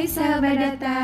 Hai 0.00 0.08
sahabat 0.08 0.56
data. 0.56 1.00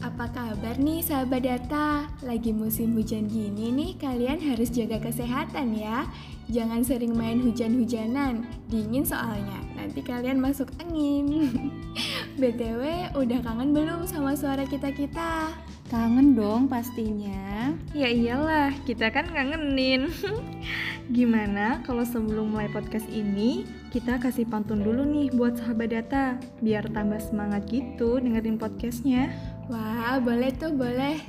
Apa 0.00 0.32
kabar 0.32 0.80
nih 0.80 1.04
sahabat 1.04 1.44
data? 1.44 2.08
Lagi 2.24 2.56
musim 2.56 2.96
hujan 2.96 3.28
gini 3.28 3.68
nih 3.68 4.00
kalian 4.00 4.40
harus 4.40 4.72
jaga 4.72 4.96
kesehatan 4.96 5.76
ya. 5.76 6.08
Jangan 6.48 6.80
sering 6.80 7.12
main 7.12 7.44
hujan-hujanan, 7.44 8.48
dingin 8.72 9.04
soalnya. 9.04 9.60
Nanti 9.76 10.00
kalian 10.00 10.40
masuk 10.40 10.72
angin. 10.80 11.52
BTW, 12.40 13.12
udah 13.12 13.44
kangen 13.44 13.76
belum 13.76 14.08
sama 14.08 14.32
suara 14.32 14.64
kita-kita? 14.64 15.52
Kangen 15.92 16.32
dong 16.32 16.64
pastinya. 16.64 17.76
Ya 17.92 18.08
iyalah, 18.08 18.72
kita 18.88 19.12
kan 19.12 19.28
ngangenin. 19.36 20.08
Gimana 21.12 21.84
kalau 21.84 22.00
sebelum 22.00 22.56
mulai 22.56 22.72
podcast 22.72 23.04
ini, 23.12 23.68
kita 23.92 24.16
kasih 24.16 24.48
pantun 24.48 24.80
dulu 24.80 25.04
nih 25.04 25.28
buat 25.36 25.60
sahabat 25.60 25.92
data, 25.92 26.40
biar 26.64 26.88
tambah 26.96 27.20
semangat 27.20 27.68
gitu 27.68 28.16
dengerin 28.16 28.56
podcastnya. 28.56 29.28
Wah, 29.68 30.16
boleh 30.24 30.48
tuh, 30.56 30.72
boleh. 30.72 31.20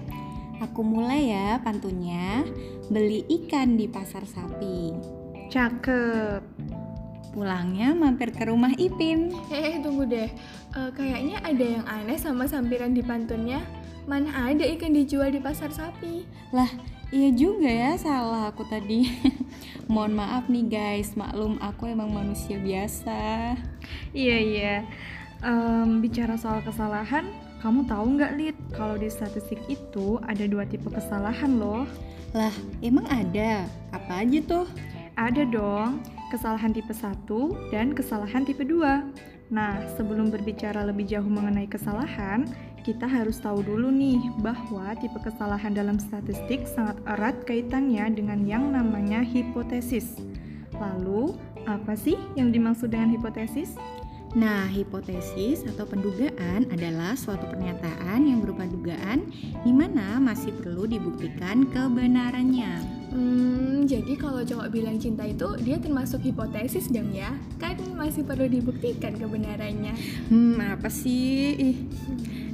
Aku 0.63 0.79
mulai 0.79 1.35
ya 1.35 1.59
pantunnya. 1.59 2.47
Beli 2.87 3.27
ikan 3.27 3.75
di 3.75 3.91
pasar 3.91 4.23
sapi. 4.23 4.95
Cakep. 5.51 6.39
Pulangnya 7.35 7.91
mampir 7.91 8.31
ke 8.31 8.47
rumah 8.47 8.71
Ipin. 8.79 9.35
Eh, 9.51 9.83
tunggu 9.83 10.07
deh. 10.07 10.31
Uh, 10.71 10.87
kayaknya 10.95 11.43
ada 11.43 11.65
yang 11.79 11.83
aneh 11.83 12.15
sama 12.15 12.47
sampiran 12.47 12.95
di 12.95 13.03
pantunnya. 13.03 13.59
Mana 14.05 14.53
ada 14.53 14.61
ikan 14.77 14.93
dijual 14.93 15.33
di 15.33 15.41
pasar 15.41 15.73
sapi? 15.73 16.29
Lah, 16.53 16.69
iya 17.09 17.33
juga 17.33 17.65
ya, 17.65 17.97
salah 17.97 18.53
aku 18.53 18.61
tadi. 18.69 19.09
Mohon 19.93 20.21
maaf 20.21 20.45
nih 20.45 20.65
guys, 20.69 21.17
maklum 21.17 21.57
aku 21.57 21.89
emang 21.89 22.13
manusia 22.13 22.61
biasa. 22.61 23.53
Iya 24.13 24.37
iya. 24.37 24.75
Um, 25.41 26.05
bicara 26.05 26.37
soal 26.37 26.61
kesalahan, 26.61 27.33
kamu 27.65 27.89
tahu 27.89 28.05
nggak 28.13 28.33
Lid? 28.37 28.57
Kalau 28.77 28.93
di 28.93 29.09
statistik 29.09 29.57
itu 29.65 30.21
ada 30.21 30.45
dua 30.45 30.69
tipe 30.69 30.85
kesalahan 30.85 31.57
loh. 31.57 31.89
Lah, 32.37 32.53
emang 32.85 33.09
ada? 33.09 33.65
Apa 33.89 34.21
aja 34.21 34.37
tuh? 34.45 34.69
Ada 35.17 35.47
dong, 35.49 36.03
kesalahan 36.27 36.75
tipe 36.75 36.91
1 36.91 37.23
dan 37.71 37.95
kesalahan 37.95 38.43
tipe 38.43 38.67
2. 38.67 38.83
Nah, 39.47 39.79
sebelum 39.95 40.27
berbicara 40.27 40.83
lebih 40.83 41.07
jauh 41.07 41.23
mengenai 41.23 41.71
kesalahan, 41.71 42.43
kita 42.85 43.09
harus 43.09 43.41
tahu 43.41 43.65
dulu 43.65 43.89
nih 43.89 44.21
bahwa 44.45 44.93
tipe 45.01 45.17
kesalahan 45.17 45.73
dalam 45.73 45.97
statistik 45.97 46.69
sangat 46.69 47.01
erat 47.09 47.33
kaitannya 47.49 48.13
dengan 48.13 48.45
yang 48.45 48.69
namanya 48.69 49.25
hipotesis. 49.25 50.21
Lalu, 50.77 51.33
apa 51.65 51.97
sih 51.97 52.13
yang 52.37 52.53
dimaksud 52.53 52.93
dengan 52.93 53.09
hipotesis? 53.09 53.73
Nah, 54.37 54.69
hipotesis 54.69 55.65
atau 55.65 55.89
pendugaan 55.89 56.69
adalah 56.69 57.17
suatu 57.17 57.49
pernyataan 57.49 58.21
yang 58.29 58.43
berupa 58.43 58.69
dugaan 58.69 59.33
di 59.65 59.73
mana 59.73 60.21
masih 60.21 60.53
perlu 60.53 60.85
dibuktikan 60.85 61.65
kebenarannya. 61.73 62.85
Hmm, 63.15 63.87
jadi 63.89 64.13
kalau 64.19 64.45
cowok 64.45 64.69
bilang 64.69 65.01
cinta 65.01 65.25
itu 65.25 65.57
dia 65.63 65.81
termasuk 65.81 66.21
hipotesis 66.21 66.91
dong 66.91 67.15
ya? 67.15 67.33
Kan 67.57 67.79
masih 67.97 68.27
perlu 68.27 68.45
dibuktikan 68.45 69.15
kebenarannya. 69.17 69.95
Hmm, 70.29 70.59
apa 70.61 70.91
sih? 70.91 71.55
Ih. 71.55 71.77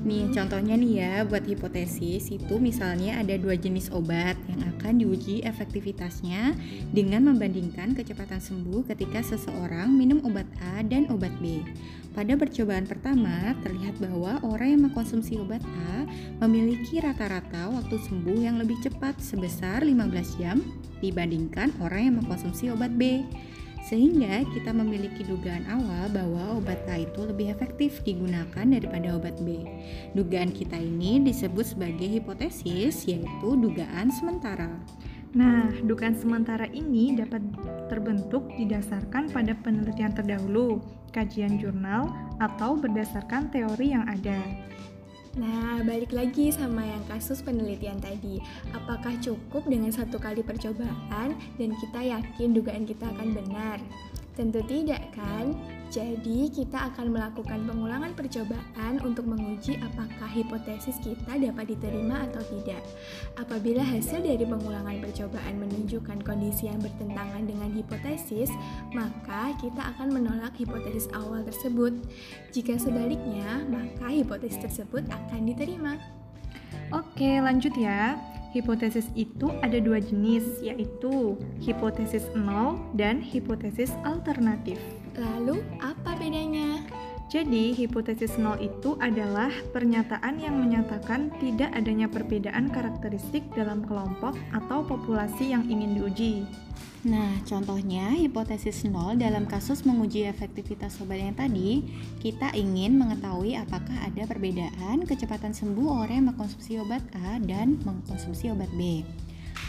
Nih, 0.02 0.34
contohnya 0.34 0.74
nih 0.74 0.94
ya, 0.98 1.14
buat 1.30 1.46
hipotesis 1.46 2.34
itu 2.34 2.58
misalnya 2.58 3.22
ada 3.22 3.38
dua 3.38 3.54
jenis 3.54 3.94
obat 3.94 4.34
yang 4.50 4.66
akan 4.74 4.98
diuji 4.98 5.46
efektivitasnya 5.46 6.58
dengan 6.90 7.30
membandingkan 7.30 7.94
kecepatan 7.94 8.42
sembuh 8.42 8.90
ketika 8.90 9.22
seseorang 9.22 9.94
minum 9.94 10.18
obat 10.26 10.50
A 10.58 10.82
dan 10.82 11.06
obat 11.14 11.30
B. 11.38 11.62
Pada 12.18 12.34
percobaan 12.34 12.90
pertama, 12.90 13.54
terlihat 13.62 14.02
bahwa 14.02 14.42
orang 14.42 14.74
yang 14.74 14.82
mengkonsumsi 14.90 15.38
obat 15.38 15.62
A 15.94 16.10
memiliki 16.42 16.98
rata-rata 16.98 17.70
waktu 17.70 18.02
sembuh 18.02 18.42
yang 18.42 18.58
lebih 18.58 18.82
cepat 18.82 19.22
sebesar 19.22 19.86
15 19.86 20.42
jam 20.42 20.66
dibandingkan 20.98 21.78
orang 21.78 22.10
yang 22.10 22.16
mengkonsumsi 22.26 22.74
obat 22.74 22.90
B. 22.98 23.22
Sehingga 23.82 24.46
kita 24.54 24.72
memiliki 24.72 25.26
dugaan 25.26 25.66
awal 25.66 26.06
bahwa 26.14 26.62
obat 26.62 26.86
A 26.86 27.02
itu 27.02 27.26
lebih 27.26 27.50
efektif 27.50 28.06
digunakan 28.06 28.66
daripada 28.66 29.18
obat 29.18 29.36
B. 29.42 29.66
Dugaan 30.14 30.54
kita 30.54 30.78
ini 30.78 31.18
disebut 31.22 31.74
sebagai 31.74 32.06
hipotesis, 32.06 33.10
yaitu 33.10 33.50
dugaan 33.58 34.14
sementara. 34.14 34.70
Nah, 35.32 35.72
dugaan 35.88 36.12
sementara 36.12 36.68
ini 36.76 37.16
dapat 37.16 37.40
terbentuk 37.88 38.52
didasarkan 38.60 39.32
pada 39.32 39.56
penelitian 39.64 40.12
terdahulu, 40.12 40.84
kajian 41.16 41.56
jurnal, 41.56 42.12
atau 42.44 42.76
berdasarkan 42.76 43.48
teori 43.48 43.96
yang 43.96 44.04
ada. 44.12 44.36
Nah, 45.40 45.80
balik 45.88 46.12
lagi 46.12 46.52
sama 46.52 46.84
yang 46.84 47.08
kasus 47.08 47.40
penelitian 47.40 47.96
tadi. 48.04 48.44
Apakah 48.76 49.16
cukup 49.24 49.64
dengan 49.64 49.88
satu 49.88 50.20
kali 50.20 50.44
percobaan 50.44 51.40
dan 51.56 51.70
kita 51.80 52.04
yakin 52.04 52.52
dugaan 52.52 52.84
kita 52.84 53.08
akan 53.08 53.40
benar? 53.40 53.80
Tentu 54.32 54.64
tidak 54.64 55.04
kan? 55.12 55.52
Jadi, 55.92 56.48
kita 56.48 56.88
akan 56.88 57.12
melakukan 57.12 57.68
pengulangan 57.68 58.16
percobaan 58.16 59.04
untuk 59.04 59.28
menguji 59.28 59.76
apakah 59.84 60.32
hipotesis 60.32 60.96
kita 61.04 61.36
dapat 61.36 61.76
diterima 61.76 62.24
atau 62.32 62.40
tidak. 62.48 62.80
Apabila 63.36 63.84
hasil 63.84 64.24
dari 64.24 64.48
pengulangan 64.48 65.04
percobaan 65.04 65.60
menunjukkan 65.60 66.24
kondisi 66.24 66.72
yang 66.72 66.80
bertentangan 66.80 67.44
dengan 67.44 67.76
hipotesis, 67.76 68.48
maka 68.96 69.52
kita 69.60 69.92
akan 69.92 70.16
menolak 70.16 70.56
hipotesis 70.56 71.12
awal 71.12 71.44
tersebut. 71.44 71.92
Jika 72.56 72.80
sebaliknya, 72.80 73.68
maka 73.68 74.16
hipotesis 74.16 74.64
tersebut 74.64 75.04
akan 75.12 75.44
diterima. 75.44 76.00
Oke, 76.96 77.44
lanjut 77.44 77.76
ya. 77.76 78.31
Hipotesis 78.52 79.08
itu 79.16 79.48
ada 79.64 79.80
dua 79.80 80.04
jenis, 80.04 80.60
yaitu 80.60 81.40
hipotesis 81.64 82.28
nol 82.36 82.76
dan 83.00 83.24
hipotesis 83.24 83.96
alternatif. 84.04 84.76
Lalu, 85.16 85.64
apa 85.80 86.20
bedanya? 86.20 86.84
Jadi, 87.32 87.72
hipotesis 87.72 88.36
nol 88.36 88.60
itu 88.60 89.00
adalah 89.00 89.48
pernyataan 89.72 90.36
yang 90.44 90.60
menyatakan 90.60 91.32
tidak 91.40 91.72
adanya 91.72 92.12
perbedaan 92.12 92.68
karakteristik 92.68 93.48
dalam 93.56 93.88
kelompok 93.88 94.36
atau 94.52 94.84
populasi 94.84 95.56
yang 95.56 95.64
ingin 95.72 95.96
diuji. 95.96 96.44
Nah, 97.08 97.40
contohnya 97.48 98.12
hipotesis 98.20 98.84
nol 98.84 99.16
dalam 99.16 99.48
kasus 99.48 99.88
menguji 99.88 100.28
efektivitas 100.28 101.00
obat 101.00 101.24
yang 101.24 101.32
tadi, 101.32 101.88
kita 102.20 102.52
ingin 102.52 103.00
mengetahui 103.00 103.56
apakah 103.56 103.96
ada 104.04 104.28
perbedaan 104.28 105.08
kecepatan 105.08 105.56
sembuh 105.56 106.04
orang 106.04 106.16
yang 106.20 106.28
mengkonsumsi 106.36 106.84
obat 106.84 107.02
A 107.16 107.40
dan 107.40 107.80
mengkonsumsi 107.88 108.52
obat 108.52 108.70
B 108.76 109.08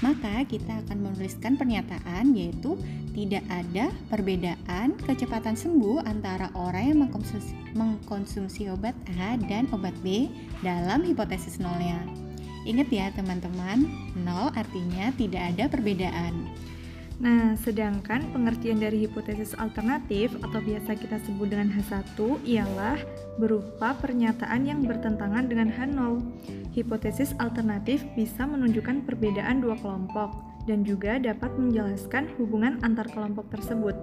maka 0.01 0.47
kita 0.49 0.81
akan 0.87 1.11
menuliskan 1.11 1.61
pernyataan 1.61 2.33
yaitu 2.33 2.81
tidak 3.13 3.45
ada 3.53 3.93
perbedaan 4.09 4.97
kecepatan 5.05 5.53
sembuh 5.53 6.09
antara 6.09 6.49
orang 6.57 6.85
yang 6.89 6.99
mengkonsumsi, 7.05 7.53
mengkonsumsi 7.77 8.73
obat 8.73 8.97
A 9.21 9.37
dan 9.37 9.69
obat 9.77 9.93
B 10.01 10.33
dalam 10.65 11.05
hipotesis 11.05 11.61
nolnya. 11.61 12.01
Ingat 12.63 12.89
ya 12.89 13.07
teman-teman, 13.13 13.91
nol 14.23 14.49
artinya 14.55 15.11
tidak 15.19 15.53
ada 15.55 15.65
perbedaan. 15.67 16.47
Nah, 17.23 17.55
sedangkan 17.55 18.35
pengertian 18.35 18.83
dari 18.83 19.07
hipotesis 19.07 19.55
alternatif 19.55 20.35
atau 20.43 20.59
biasa 20.59 20.99
kita 20.99 21.23
sebut 21.23 21.55
dengan 21.55 21.71
H1 21.71 22.19
ialah 22.43 22.99
berupa 23.39 23.95
pernyataan 23.95 24.67
yang 24.67 24.83
bertentangan 24.83 25.47
dengan 25.47 25.71
H0. 25.71 26.19
Hipotesis 26.75 27.31
alternatif 27.39 28.03
bisa 28.19 28.43
menunjukkan 28.43 29.07
perbedaan 29.07 29.63
dua 29.63 29.79
kelompok 29.79 30.35
dan 30.67 30.83
juga 30.83 31.23
dapat 31.23 31.55
menjelaskan 31.55 32.27
hubungan 32.43 32.83
antar 32.83 33.07
kelompok 33.15 33.47
tersebut. 33.55 33.95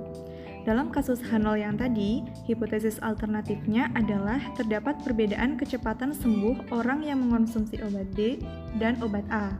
Dalam 0.63 0.87
kasus 0.87 1.19
H0 1.19 1.59
yang 1.59 1.75
tadi, 1.75 2.23
hipotesis 2.47 3.03
alternatifnya 3.03 3.91
adalah 3.99 4.39
terdapat 4.55 4.95
perbedaan 5.03 5.59
kecepatan 5.59 6.15
sembuh 6.15 6.71
orang 6.71 7.03
yang 7.03 7.19
mengonsumsi 7.19 7.83
obat 7.83 8.07
D 8.15 8.39
dan 8.79 8.95
obat 9.03 9.27
A. 9.27 9.59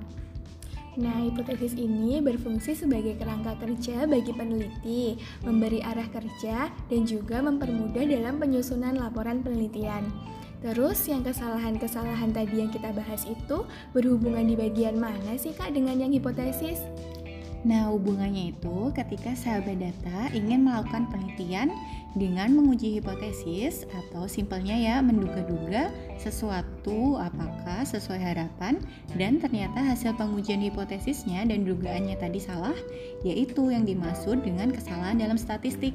Nah, 0.97 1.21
hipotesis 1.21 1.77
ini 1.77 2.17
berfungsi 2.23 2.73
sebagai 2.73 3.19
kerangka 3.21 3.53
kerja 3.61 4.09
bagi 4.09 4.33
peneliti, 4.33 5.21
memberi 5.45 5.85
arah 5.85 6.09
kerja, 6.09 6.73
dan 6.89 7.01
juga 7.05 7.45
mempermudah 7.45 8.09
dalam 8.09 8.41
penyusunan 8.41 8.97
laporan 8.97 9.45
penelitian. 9.45 10.09
Terus 10.59 11.07
yang 11.07 11.23
kesalahan-kesalahan 11.23 12.35
tadi 12.35 12.59
yang 12.59 12.71
kita 12.73 12.91
bahas 12.91 13.23
itu 13.23 13.63
berhubungan 13.95 14.43
di 14.43 14.59
bagian 14.59 14.99
mana 14.99 15.39
sih 15.39 15.55
Kak 15.55 15.71
dengan 15.71 15.95
yang 16.03 16.11
hipotesis? 16.11 16.83
Nah, 17.67 17.91
hubungannya 17.91 18.55
itu 18.55 18.87
ketika 18.95 19.35
sahabat 19.35 19.83
data 19.83 20.31
ingin 20.31 20.63
melakukan 20.63 21.11
penelitian 21.11 21.75
dengan 22.15 22.55
menguji 22.55 22.95
hipotesis 22.97 23.83
atau 23.91 24.31
simpelnya 24.31 24.79
ya 24.79 24.95
menduga-duga 25.03 25.91
sesuatu 26.15 27.19
apakah 27.19 27.83
sesuai 27.83 28.17
harapan 28.17 28.79
dan 29.19 29.43
ternyata 29.43 29.83
hasil 29.83 30.15
pengujian 30.15 30.63
hipotesisnya 30.63 31.43
dan 31.43 31.67
dugaannya 31.67 32.15
tadi 32.15 32.39
salah, 32.39 32.75
yaitu 33.27 33.75
yang 33.75 33.83
dimaksud 33.83 34.39
dengan 34.39 34.71
kesalahan 34.71 35.19
dalam 35.19 35.35
statistik. 35.35 35.91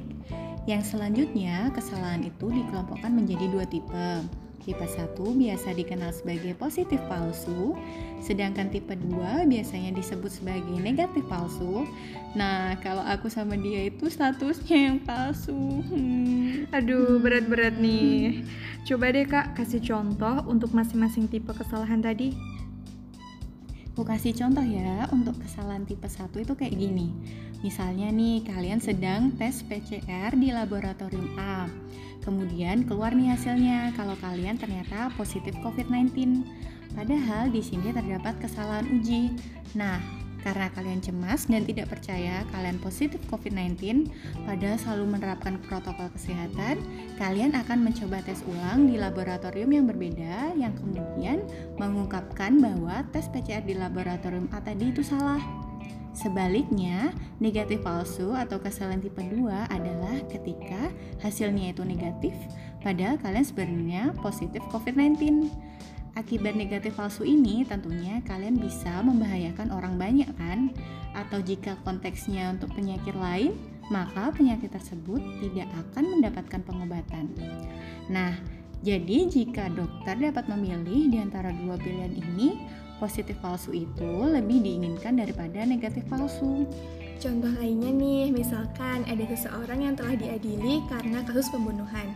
Yang 0.69 0.93
selanjutnya, 0.93 1.73
kesalahan 1.73 2.25
itu 2.25 2.49
dikelompokkan 2.49 3.09
menjadi 3.09 3.45
dua 3.49 3.65
tipe. 3.65 4.44
Tipe 4.65 4.81
1 4.81 5.13
biasa 5.13 5.77
dikenal 5.77 6.09
sebagai 6.09 6.57
positif 6.57 6.97
palsu, 7.05 7.77
sedangkan 8.17 8.73
tipe 8.73 8.97
2 8.97 9.45
biasanya 9.45 9.93
disebut 9.93 10.33
sebagai 10.33 10.73
negatif 10.81 11.21
palsu. 11.29 11.85
Nah, 12.33 12.73
kalau 12.81 13.05
aku 13.05 13.29
sama 13.29 13.53
dia 13.61 13.93
itu 13.93 14.09
statusnya 14.09 14.89
yang 14.89 14.97
palsu. 15.05 15.53
Hmm. 15.85 16.65
Aduh, 16.73 17.21
berat-berat 17.21 17.77
nih. 17.77 18.41
Coba 18.89 19.13
deh 19.13 19.29
Kak, 19.29 19.53
kasih 19.53 19.85
contoh 19.85 20.41
untuk 20.49 20.73
masing-masing 20.73 21.29
tipe 21.29 21.53
kesalahan 21.53 22.01
tadi. 22.01 22.33
Aku 23.95 24.03
kasih 24.03 24.35
contoh 24.35 24.59
ya, 24.59 25.07
untuk 25.15 25.39
kesalahan 25.39 25.87
tipe 25.87 26.03
1 26.03 26.27
itu 26.43 26.51
kayak 26.51 26.75
gini. 26.75 27.15
Misalnya 27.63 28.11
nih, 28.11 28.43
kalian 28.43 28.83
sedang 28.83 29.31
tes 29.39 29.63
PCR 29.63 30.35
di 30.35 30.51
laboratorium 30.51 31.31
A 31.39 31.71
Kemudian 32.19 32.83
keluar 32.83 33.15
nih 33.15 33.31
hasilnya 33.31 33.95
kalau 33.95 34.19
kalian 34.19 34.59
ternyata 34.59 35.15
positif 35.15 35.55
COVID-19. 35.63 36.43
Padahal 36.91 37.47
di 37.47 37.63
sini 37.63 37.95
terdapat 37.95 38.35
kesalahan 38.43 38.83
uji. 38.99 39.31
Nah, 39.79 40.03
karena 40.45 40.69
kalian 40.77 41.01
cemas 41.01 41.49
dan 41.49 41.65
tidak 41.65 41.89
percaya 41.89 42.45
kalian 42.53 42.77
positif 42.77 43.17
COVID-19, 43.33 44.05
padahal 44.45 44.77
selalu 44.77 45.17
menerapkan 45.17 45.57
protokol 45.65 46.13
kesehatan, 46.13 46.85
kalian 47.17 47.57
akan 47.57 47.81
mencoba 47.81 48.21
tes 48.21 48.45
ulang 48.45 48.85
di 48.85 49.01
laboratorium 49.01 49.73
yang 49.73 49.89
berbeda 49.89 50.53
yang 50.53 50.77
kemudian 50.77 51.41
mengungkapkan 51.81 52.61
bahwa 52.61 53.01
tes 53.09 53.25
PCR 53.33 53.65
di 53.65 53.73
laboratorium 53.73 54.45
A 54.53 54.61
tadi 54.61 54.93
itu 54.93 55.01
salah. 55.01 55.41
Sebaliknya, 56.15 57.11
negatif 57.43 57.83
palsu 57.83 58.31
atau 58.31 58.55
kesalahan 58.61 59.03
tipe 59.03 59.19
2 59.19 59.51
adalah 59.67 60.15
ketika 60.31 60.93
hasilnya 61.19 61.75
itu 61.75 61.83
negatif, 61.83 62.31
padahal 62.79 63.19
kalian 63.19 63.43
sebenarnya 63.43 64.03
positif 64.23 64.63
COVID-19. 64.71 65.49
Akibat 66.15 66.55
negatif 66.55 66.95
palsu 66.95 67.27
ini 67.27 67.67
tentunya 67.67 68.23
kalian 68.23 68.55
bisa 68.55 69.03
membahayakan 69.03 69.67
orang 69.67 69.99
banyak 69.99 70.31
kan? 70.39 70.71
Atau 71.11 71.43
jika 71.43 71.75
konteksnya 71.83 72.55
untuk 72.55 72.71
penyakit 72.71 73.11
lain, 73.19 73.51
maka 73.91 74.31
penyakit 74.31 74.71
tersebut 74.71 75.19
tidak 75.43 75.67
akan 75.75 76.15
mendapatkan 76.15 76.61
pengobatan. 76.63 77.35
Nah, 78.07 78.31
jadi 78.79 79.27
jika 79.27 79.67
dokter 79.75 80.15
dapat 80.15 80.47
memilih 80.47 81.11
di 81.11 81.17
antara 81.19 81.51
dua 81.51 81.75
pilihan 81.75 82.15
ini, 82.15 82.63
positif 82.95 83.35
palsu 83.43 83.75
itu 83.75 84.11
lebih 84.23 84.63
diinginkan 84.63 85.19
daripada 85.19 85.67
negatif 85.67 86.07
palsu. 86.07 86.63
Contoh 87.19 87.51
lainnya 87.59 87.91
nih, 87.91 88.31
misalkan 88.31 89.03
ada 89.03 89.23
seseorang 89.27 89.83
yang 89.83 89.95
telah 89.99 90.15
diadili 90.15 90.79
karena 90.87 91.23
kasus 91.27 91.51
pembunuhan. 91.51 92.15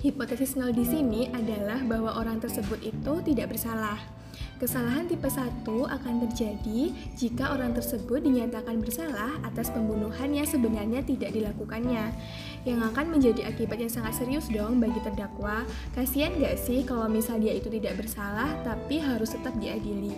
Hipotesis 0.00 0.56
nol 0.56 0.72
di 0.72 0.80
sini 0.80 1.28
adalah 1.28 1.84
bahwa 1.84 2.16
orang 2.16 2.40
tersebut 2.40 2.80
itu 2.80 3.20
tidak 3.20 3.52
bersalah. 3.52 4.00
Kesalahan 4.56 5.04
tipe 5.04 5.28
1 5.28 5.60
akan 5.68 6.14
terjadi 6.24 6.88
jika 7.20 7.52
orang 7.52 7.76
tersebut 7.76 8.24
dinyatakan 8.24 8.80
bersalah 8.80 9.36
atas 9.44 9.68
pembunuhan 9.68 10.32
yang 10.32 10.48
sebenarnya 10.48 11.04
tidak 11.04 11.36
dilakukannya 11.36 12.16
yang 12.64 12.80
akan 12.80 13.12
menjadi 13.12 13.52
akibat 13.52 13.76
yang 13.76 13.92
sangat 13.92 14.16
serius 14.16 14.48
dong 14.48 14.80
bagi 14.80 15.04
terdakwa. 15.04 15.68
Kasian 15.92 16.40
gak 16.40 16.56
sih 16.56 16.80
kalau 16.80 17.04
misal 17.04 17.36
dia 17.36 17.52
itu 17.52 17.68
tidak 17.68 18.00
bersalah 18.00 18.56
tapi 18.64 19.04
harus 19.04 19.36
tetap 19.36 19.52
diadili? 19.60 20.16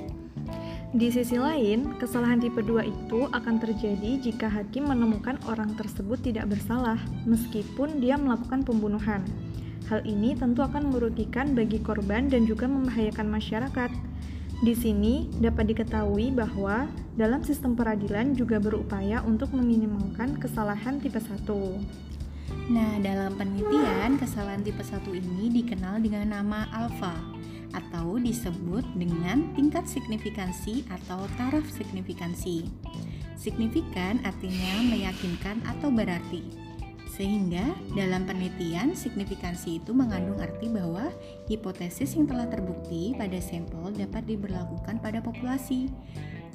Di 0.94 1.10
sisi 1.10 1.42
lain, 1.42 1.98
kesalahan 1.98 2.38
tipe 2.38 2.62
2 2.62 2.86
itu 2.86 3.26
akan 3.34 3.58
terjadi 3.58 4.30
jika 4.30 4.46
hakim 4.46 4.86
menemukan 4.86 5.42
orang 5.50 5.74
tersebut 5.74 6.22
tidak 6.22 6.54
bersalah 6.54 7.02
meskipun 7.26 7.98
dia 7.98 8.14
melakukan 8.14 8.62
pembunuhan. 8.62 9.26
Hal 9.90 10.06
ini 10.06 10.36
tentu 10.38 10.62
akan 10.62 10.94
merugikan 10.94 11.56
bagi 11.56 11.82
korban 11.82 12.30
dan 12.30 12.46
juga 12.46 12.70
membahayakan 12.70 13.26
masyarakat. 13.28 13.90
Di 14.62 14.74
sini 14.78 15.26
dapat 15.42 15.74
diketahui 15.74 16.30
bahwa 16.30 16.86
dalam 17.18 17.42
sistem 17.42 17.74
peradilan 17.74 18.38
juga 18.38 18.62
berupaya 18.62 19.18
untuk 19.26 19.50
meminimalkan 19.50 20.38
kesalahan 20.38 21.02
tipe 21.02 21.18
1. 21.18 21.50
Nah, 22.70 22.94
dalam 23.02 23.34
penelitian, 23.34 24.22
kesalahan 24.22 24.62
tipe 24.62 24.86
1 24.86 25.02
ini 25.18 25.50
dikenal 25.50 25.98
dengan 25.98 26.30
nama 26.30 26.70
alfa 26.70 27.12
atau 27.74 28.20
disebut 28.20 28.84
dengan 28.94 29.50
tingkat 29.56 29.88
signifikansi 29.88 30.84
atau 30.92 31.26
taraf 31.40 31.64
signifikansi. 31.72 32.68
Signifikan 33.34 34.22
artinya 34.22 34.86
meyakinkan 34.86 35.64
atau 35.66 35.90
berarti. 35.90 36.71
Sehingga 37.12 37.76
dalam 37.92 38.24
penelitian 38.24 38.96
signifikansi 38.96 39.84
itu 39.84 39.92
mengandung 39.92 40.40
arti 40.40 40.72
bahwa 40.72 41.12
hipotesis 41.44 42.16
yang 42.16 42.24
telah 42.24 42.48
terbukti 42.48 43.12
pada 43.12 43.36
sampel 43.36 43.92
dapat 43.92 44.24
diberlakukan 44.24 44.96
pada 44.96 45.20
populasi. 45.20 45.92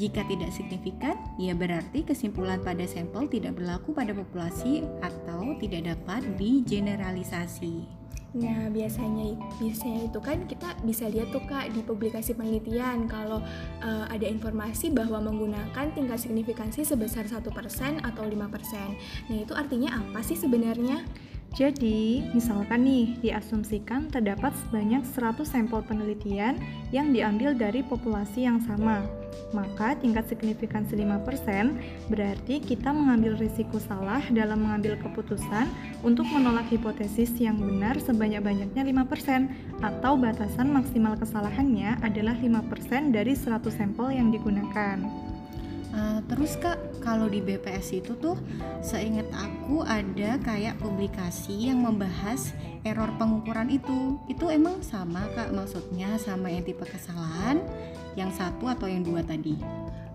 Jika 0.01 0.25
tidak 0.25 0.49
signifikan, 0.53 1.13
ya 1.37 1.53
berarti 1.53 2.01
kesimpulan 2.01 2.61
pada 2.65 2.89
sampel 2.89 3.29
tidak 3.29 3.57
berlaku 3.57 3.93
pada 3.93 4.17
populasi 4.17 4.81
atau 5.05 5.53
tidak 5.61 5.93
dapat 5.93 6.25
digeneralisasi. 6.41 8.06
Nah, 8.35 8.67
biasanya 8.67 9.39
biasanya 9.55 10.11
itu 10.11 10.19
kan 10.19 10.43
kita 10.51 10.75
bisa 10.83 11.07
lihat 11.07 11.31
tuh 11.31 11.39
Kak 11.47 11.71
di 11.71 11.79
publikasi 11.79 12.35
penelitian 12.35 13.07
kalau 13.07 13.39
uh, 13.79 14.05
ada 14.11 14.27
informasi 14.27 14.91
bahwa 14.91 15.23
menggunakan 15.23 15.95
tingkat 15.95 16.19
signifikansi 16.19 16.83
sebesar 16.83 17.23
satu 17.23 17.55
persen 17.55 18.03
atau 18.03 18.27
5%. 18.27 18.35
Nah, 19.31 19.37
itu 19.39 19.53
artinya 19.55 20.03
apa 20.03 20.19
sih 20.27 20.35
sebenarnya? 20.35 21.07
Jadi, 21.57 22.21
misalkan 22.37 22.85
nih, 22.85 23.17
diasumsikan 23.17 24.13
terdapat 24.13 24.53
sebanyak 24.61 25.01
100 25.01 25.41
sampel 25.41 25.81
penelitian 25.81 26.53
yang 26.93 27.09
diambil 27.09 27.57
dari 27.57 27.81
populasi 27.81 28.45
yang 28.45 28.61
sama. 28.61 29.01
Maka 29.57 29.97
tingkat 29.97 30.29
signifikansi 30.29 30.93
5% 30.93 32.13
berarti 32.13 32.61
kita 32.61 32.93
mengambil 32.93 33.41
risiko 33.41 33.81
salah 33.81 34.21
dalam 34.29 34.69
mengambil 34.69 35.01
keputusan 35.01 35.65
untuk 36.05 36.29
menolak 36.29 36.69
hipotesis 36.69 37.33
yang 37.41 37.57
benar 37.57 37.97
sebanyak-banyaknya 38.05 38.85
5% 38.93 39.81
atau 39.81 40.13
batasan 40.13 40.69
maksimal 40.69 41.17
kesalahannya 41.17 41.97
adalah 42.05 42.37
5% 42.37 43.09
dari 43.09 43.33
100 43.33 43.65
sampel 43.73 44.13
yang 44.13 44.29
digunakan. 44.29 45.26
Uh, 45.97 46.21
terus 46.29 46.53
kak, 46.61 46.77
kalau 47.01 47.25
di 47.25 47.41
BPS 47.41 48.05
itu 48.05 48.13
tuh 48.21 48.37
seingat 48.85 49.25
aku 49.33 49.81
ada 49.81 50.37
kayak 50.45 50.77
publikasi 50.77 51.73
yang 51.73 51.81
membahas 51.81 52.53
error 52.85 53.09
pengukuran 53.17 53.73
itu. 53.73 54.21
Itu 54.29 54.53
emang 54.53 54.85
sama 54.85 55.25
kak 55.33 55.49
maksudnya 55.57 56.21
sama 56.21 56.53
yang 56.53 56.61
tipe 56.61 56.85
kesalahan 56.85 57.65
yang 58.13 58.29
satu 58.29 58.69
atau 58.69 58.85
yang 58.85 59.01
dua 59.01 59.25
tadi? 59.25 59.57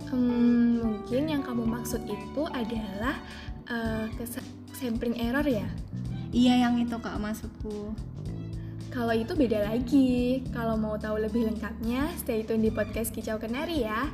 Hmm, 0.06 0.78
mungkin 0.78 1.26
yang 1.26 1.42
kamu 1.42 1.66
maksud 1.66 2.06
itu 2.06 2.42
adalah 2.54 3.18
uh, 3.66 4.06
sampling 4.70 5.18
error 5.18 5.42
ya? 5.42 5.66
Iya 6.30 6.70
yang 6.70 6.78
itu 6.78 6.94
kak 6.94 7.18
maksudku. 7.18 7.90
Kalau 8.92 9.16
itu 9.16 9.32
beda 9.32 9.72
lagi. 9.72 10.44
Kalau 10.52 10.76
mau 10.76 11.00
tahu 11.00 11.24
lebih 11.24 11.48
lengkapnya, 11.48 12.12
stay 12.20 12.44
tune 12.44 12.60
di 12.60 12.68
podcast 12.68 13.08
Kicau 13.08 13.40
Kenari 13.40 13.88
ya. 13.88 14.04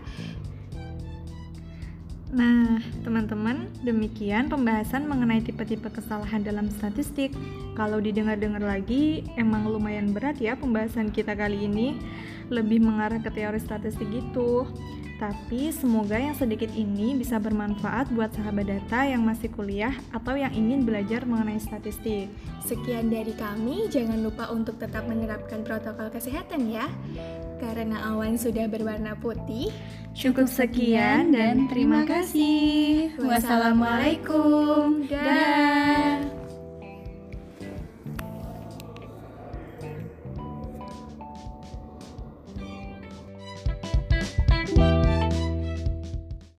Nah, 2.29 2.77
teman-teman, 3.09 3.73
demikian 3.81 4.53
pembahasan 4.53 5.09
mengenai 5.09 5.41
tipe-tipe 5.41 5.89
kesalahan 5.89 6.45
dalam 6.45 6.69
statistik. 6.69 7.33
Kalau 7.73 8.05
didengar-dengar 8.05 8.61
lagi, 8.61 9.25
emang 9.41 9.65
lumayan 9.65 10.13
berat 10.13 10.37
ya 10.37 10.53
pembahasan 10.53 11.09
kita 11.09 11.33
kali 11.33 11.65
ini, 11.65 11.97
lebih 12.53 12.85
mengarah 12.85 13.17
ke 13.17 13.33
teori 13.33 13.57
statistik 13.57 14.13
gitu. 14.13 14.69
Tapi 15.19 15.75
semoga 15.75 16.15
yang 16.15 16.37
sedikit 16.37 16.71
ini 16.77 17.17
bisa 17.17 17.43
bermanfaat 17.43 18.13
buat 18.15 18.31
sahabat 18.37 18.71
data 18.71 19.09
yang 19.09 19.27
masih 19.27 19.51
kuliah 19.51 19.91
atau 20.15 20.39
yang 20.39 20.53
ingin 20.55 20.87
belajar 20.87 21.27
mengenai 21.27 21.59
statistik. 21.59 22.31
Sekian 22.63 23.09
dari 23.09 23.35
kami, 23.35 23.89
jangan 23.89 24.21
lupa 24.21 24.53
untuk 24.53 24.77
tetap 24.79 25.09
menerapkan 25.09 25.65
protokol 25.67 26.13
kesehatan 26.13 26.71
ya. 26.71 26.87
Karena 27.59 28.15
awan 28.15 28.39
sudah 28.39 28.71
berwarna 28.71 29.19
putih. 29.19 29.75
Cukup 30.15 30.47
sekian 30.47 31.35
dan 31.35 31.67
terima 31.67 32.07
kasih. 32.07 33.15
Wassalamualaikum. 33.19 35.07
Dadah 35.11 36.38